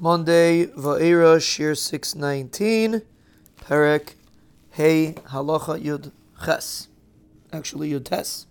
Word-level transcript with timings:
Monday, 0.00 0.66
Va'era, 0.66 1.38
Shiur 1.38 1.76
619, 1.76 3.02
Perek, 3.60 4.14
Hey, 4.70 5.14
Halacha 5.30 5.82
Yud 5.82 6.12
Ches. 6.44 6.86
Actually, 7.52 7.90
Yud 7.90 8.04
Tes. 8.04 8.46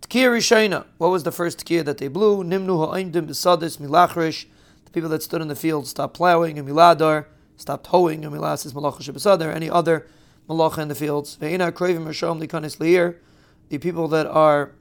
Tkiya 0.00 0.28
Rishayna. 0.28 0.86
What 0.98 1.12
was 1.12 1.22
the 1.22 1.30
first 1.30 1.64
tkiya 1.64 1.84
that 1.84 1.98
they 1.98 2.08
blew? 2.08 2.42
Nimnu 2.42 2.90
ha'imdim 2.90 3.28
b'sadis 3.28 3.78
milachrish. 3.78 4.46
The 4.84 4.90
people 4.90 5.08
that 5.10 5.22
stood 5.22 5.40
in 5.40 5.46
the 5.46 5.54
field 5.54 5.86
stopped 5.86 6.14
plowing, 6.16 6.58
and 6.58 6.68
miladar, 6.68 7.26
stopped 7.56 7.86
hoeing, 7.86 8.24
and 8.24 8.34
milas 8.34 8.66
is 8.66 8.72
malacha 8.72 9.02
shebesadar, 9.02 9.54
any 9.54 9.70
other 9.70 10.08
malacha 10.48 10.78
in 10.78 10.88
the 10.88 10.96
fields. 10.96 11.38
Ve'ina 11.40 11.70
kravim 11.70 12.06
rishom 12.06 12.44
likanis 12.44 12.80
leir. 12.80 13.20
The 13.68 13.78
people 13.78 14.08
that 14.08 14.26
are 14.26 14.72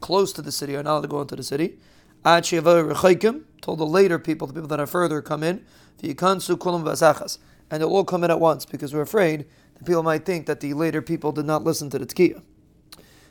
close 0.00 0.32
to 0.34 0.42
the 0.42 0.52
city 0.52 0.76
are 0.76 0.84
not 0.84 0.92
allowed 0.92 1.00
to 1.00 1.08
go 1.08 1.20
into 1.22 1.34
the 1.34 1.42
city. 1.42 1.78
Told 2.24 3.78
the 3.78 3.86
later 3.86 4.18
people, 4.18 4.46
the 4.46 4.54
people 4.54 4.68
that 4.68 4.80
are 4.80 4.86
further, 4.86 5.22
come 5.22 5.42
in. 5.42 5.64
V'yikansu 6.02 6.56
kulam 6.56 6.82
v'asachas. 6.84 7.38
And 7.70 7.80
they'll 7.80 7.90
all 7.90 8.04
come 8.04 8.24
in 8.24 8.30
at 8.30 8.40
once, 8.40 8.64
because 8.64 8.92
we're 8.92 9.02
afraid 9.02 9.46
that 9.74 9.86
people 9.86 10.02
might 10.02 10.26
think 10.26 10.46
that 10.46 10.60
the 10.60 10.74
later 10.74 11.00
people 11.00 11.32
did 11.32 11.46
not 11.46 11.64
listen 11.64 11.88
to 11.90 11.98
the 11.98 12.06
tkiyah. 12.06 12.42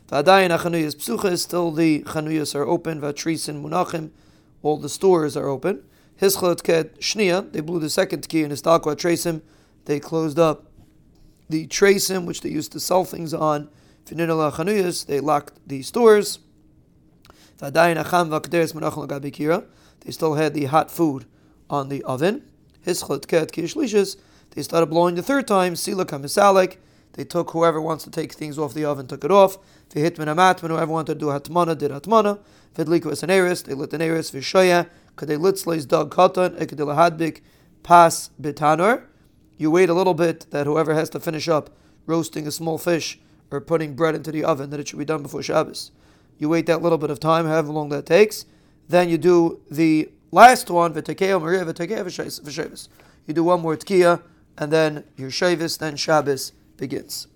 V'adayin 0.08 0.58
achanuyas 0.58 0.96
psuchas, 0.96 1.40
still 1.40 1.72
the 1.72 2.02
chanuyas 2.04 2.55
are 2.55 2.66
open, 2.66 2.99
v'atrisin 2.99 3.62
munachim, 3.63 4.09
all 4.63 4.77
the 4.77 4.90
stores 4.90 5.38
are 5.38 5.48
open. 5.48 5.84
Hischot 6.20 6.63
ket 6.63 6.99
shnia, 6.99 7.52
they 7.52 7.62
blew 7.62 7.80
the 7.80 7.90
second 7.90 8.27
tkiyah 8.27 8.46
in 8.46 8.52
Histalko 8.52 8.96
trasim, 8.96 9.41
they 9.85 9.99
closed 9.99 10.40
up 10.40 10.66
the 11.49 11.68
trasim, 11.68 12.26
which 12.26 12.41
they 12.41 12.49
used 12.49 12.71
to 12.71 12.80
sell 12.80 13.05
things 13.05 13.34
on. 13.34 13.70
V'ninala 14.05 14.52
chanuyas, 14.52 15.05
they 15.05 15.20
locked 15.20 15.60
the 15.68 15.82
stores. 15.82 16.40
V'adayin 17.30 17.30
acham 17.30 17.51
v'akderes 17.51 17.51
munachim 17.51 17.51
l'gabikira, 17.51 17.51
they 17.62 17.96
still 20.12 20.34
had 20.34 20.54
the 20.54 20.66
hot 20.66 20.92
food 20.92 21.26
on 21.70 21.90
the 21.90 22.04
oven. 22.04 22.44
Hischot 22.86 23.28
ket 23.28 23.52
kishlishis, 23.52 24.18
they 24.52 24.64
started 24.64 24.88
blowing 24.88 25.16
the 25.16 25.22
third 25.22 25.48
time, 25.48 25.76
sila 25.76 26.05
kamisalik, 26.05 26.77
they 27.13 27.24
took 27.24 27.52
whoever 27.52 27.82
wants 27.82 28.04
to 28.05 28.10
take 28.10 28.34
things 28.34 28.58
off 28.58 28.74
the 28.74 28.85
oven, 28.85 29.08
took 29.08 29.24
it 29.24 29.32
off. 29.32 29.58
V'hitmin 29.90 30.27
amatman, 30.27 30.70
whoever 30.70 30.91
wanted 30.91 31.16
to 31.16 31.20
do 31.20 31.26
hatmana, 31.27 31.77
did 31.77 31.91
hatmana. 31.91 32.40
V'dliku 32.76 33.12
es 33.12 33.24
an 33.24 33.30
eris, 33.30 33.63
they 33.63 33.74
lit 33.74 33.94
an 33.94 34.02
eris. 34.02 34.32
V'shoya, 34.32 34.90
kadei 35.18 35.38
litzleis 35.38 35.88
dog 35.88 36.13
katan, 36.13 36.57
ekadil 36.57 36.96
hadbik, 36.96 37.41
pas 37.84 38.30
bitanor. 38.41 39.04
You 39.57 39.72
wait 39.72 39.90
a 39.90 39.94
little 39.94 40.13
bit 40.13 40.48
that 40.52 40.66
whoever 40.66 40.94
has 40.94 41.10
to 41.12 41.20
finish 41.20 41.50
up 41.50 41.70
roasting 42.05 42.48
a 42.48 42.52
small 42.52 42.78
fish 42.78 43.20
or 43.52 43.60
putting 43.60 43.96
bread 43.96 44.16
into 44.16 44.32
the 44.32 44.46
oven, 44.46 44.70
that 44.70 44.80
it 44.80 44.88
should 44.88 45.00
be 45.00 45.05
done 45.05 45.22
before 45.22 45.44
Shabbos. 45.44 45.91
You 46.42 46.50
wait 46.50 46.66
that 46.66 46.82
little 46.82 46.98
bit 46.98 47.12
of 47.12 47.20
time, 47.20 47.46
however 47.46 47.72
long 47.72 47.90
that 47.90 48.08
takes. 48.08 48.46
Then 48.90 49.10
you 49.10 49.20
do 49.20 49.62
the 49.70 50.10
last 50.32 50.72
one, 50.72 50.92
v'tekeo 50.92 51.40
maria 51.40 51.64
v'tekeo 51.64 52.04
v'shavis. 52.04 52.88
You 53.28 53.36
do 53.36 53.44
one 53.44 53.62
more 53.62 53.78
tkiya, 53.78 54.24
and 54.58 54.74
then 54.74 55.04
your 55.16 55.30
shavis, 55.30 55.78
then 55.78 55.96
Shabbos 55.96 56.54
begins. 56.78 57.28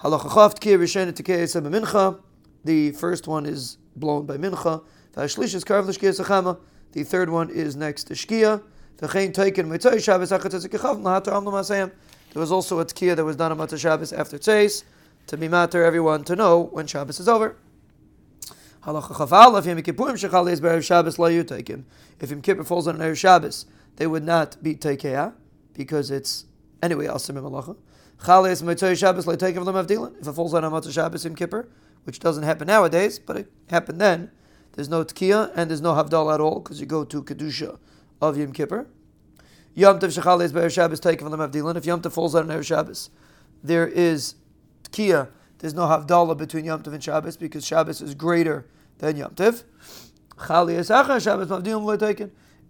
Halacha 0.00 0.28
tkir 0.28 0.78
rishena 0.78 1.14
tkir 1.14 1.46
mincha. 1.62 2.20
The 2.62 2.90
first 2.90 3.26
one 3.26 3.46
is 3.46 3.78
blown 3.96 4.26
by 4.26 4.36
mincha. 4.36 4.84
V'ashlish 5.16 5.54
is 5.54 5.64
karv 5.64 5.86
l'shkia 5.86 6.20
sachama. 6.20 6.58
The 6.92 7.04
third 7.04 7.30
one 7.30 7.48
is 7.48 7.76
next 7.76 8.04
to 8.08 8.12
shkia. 8.12 8.62
V'chein 8.98 9.32
teiken 9.32 9.68
mitzay 9.68 10.04
Shabbos 10.04 10.32
achat 10.32 10.52
tzikachav 10.52 11.00
lahatar 11.00 11.34
am 11.34 11.46
l'masayim. 11.46 11.90
There 12.34 12.40
was 12.40 12.52
also 12.52 12.78
a 12.80 12.84
tkir 12.84 13.16
that 13.16 13.24
was 13.24 13.36
done 13.36 13.52
on 13.52 13.56
Motzei 13.56 13.78
Shabbos 13.78 14.12
after 14.12 14.36
Tzeis, 14.36 14.84
to 15.28 15.38
be 15.38 15.48
matter 15.48 15.82
everyone 15.82 16.24
to 16.24 16.36
know 16.36 16.60
when 16.60 16.86
Shabbos 16.86 17.18
is 17.18 17.26
over. 17.26 17.56
Halacha 18.84 19.14
chaval 19.14 19.56
if 19.58 19.66
Yom 19.66 19.78
Kippurim 19.78 20.14
shechal 20.14 20.50
is 20.50 20.60
be'erev 20.60 20.82
Shabbos 20.82 21.16
lo 21.16 21.30
yuteikim. 21.30 21.84
If 22.18 22.30
Yom 22.30 22.42
Kippur 22.42 22.64
falls 22.64 22.88
on 22.88 22.98
erev 22.98 23.16
Shabbos, 23.16 23.64
they 23.96 24.08
would 24.08 24.24
not 24.24 24.60
be 24.60 24.74
teikeah 24.74 25.34
because 25.72 26.10
it's 26.10 26.46
anyway 26.82 27.06
asim 27.06 27.36
malacha. 27.36 27.76
Chales 28.18 28.60
Motzei 28.62 28.98
Shabbos 28.98 29.24
take 29.36 29.54
of 29.54 29.66
them 29.66 29.76
avdilan. 29.76 30.20
If 30.20 30.26
it 30.26 30.32
falls 30.32 30.52
on 30.52 30.64
a 30.64 30.70
Motzei 30.70 30.92
Shabbos 30.92 31.24
in 31.24 31.36
Kippur, 31.36 31.68
which 32.02 32.18
doesn't 32.18 32.42
happen 32.42 32.66
nowadays, 32.66 33.20
but 33.20 33.36
it 33.36 33.52
happened 33.70 34.00
then, 34.00 34.32
there's 34.72 34.88
no 34.88 35.04
tkiya 35.04 35.52
and 35.54 35.70
there's 35.70 35.80
no 35.80 35.92
havdal 35.92 36.34
at 36.34 36.40
all 36.40 36.58
because 36.58 36.80
you 36.80 36.86
go 36.86 37.04
to 37.04 37.22
kedusha 37.22 37.78
of 38.20 38.36
Yom 38.36 38.52
Kippur. 38.52 38.88
Yom 39.74 40.00
Tov 40.00 40.18
Shechales 40.18 40.52
Be'er 40.52 40.68
Shabbos 40.68 40.98
take 40.98 41.20
of 41.22 41.30
them 41.30 41.38
avdilan. 41.38 41.76
If 41.76 41.86
Yom 41.86 42.02
Tov 42.02 42.12
falls 42.12 42.34
on 42.34 42.48
Erev 42.48 42.64
Shabbos, 42.64 43.10
there 43.62 43.86
is 43.86 44.34
tkiya. 44.90 45.28
There's 45.62 45.74
no 45.74 45.82
havdalah 45.82 46.36
between 46.36 46.64
Yom 46.64 46.82
Tov 46.82 46.92
and 46.92 47.02
Shabbos 47.02 47.36
because 47.36 47.64
Shabbos 47.64 48.02
is 48.02 48.16
greater 48.16 48.66
than 48.98 49.16
Yom 49.16 49.30
Tov. 49.36 49.62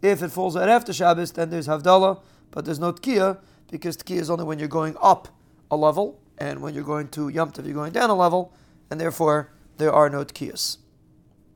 If 0.03 0.23
it 0.23 0.29
falls 0.29 0.57
out 0.57 0.69
after 0.69 0.93
Shabbos, 0.93 1.33
then 1.33 1.49
there's 1.49 1.69
havdalah, 1.69 2.21
but 2.51 2.67
there's 2.67 2.79
no 2.79 2.93
tkiya 2.93 3.39
because 3.71 3.97
tkiya 3.97 4.21
is 4.21 4.29
only 4.29 4.45
when 4.45 4.59
you're 4.59 4.69
going 4.69 4.95
up 5.01 5.29
a 5.71 5.77
level, 5.77 6.21
and 6.37 6.61
when 6.61 6.75
you're 6.75 6.85
going 6.85 7.09
to 7.09 7.31
Yom 7.31 7.51
Tov, 7.51 7.65
you're 7.65 7.73
going 7.73 7.93
down 7.93 8.11
a 8.11 8.15
level, 8.15 8.53
and 8.91 9.01
therefore 9.01 9.51
there 9.79 9.91
are 9.91 10.11
no 10.11 10.23
tkiyas. 10.23 10.77